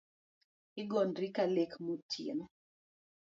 [0.81, 2.45] Igondri ka lek motieno